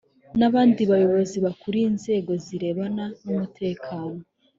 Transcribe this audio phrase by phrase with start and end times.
[0.39, 4.19] n’abandi bayobozi bakuriye inzego zirebana n’umutekano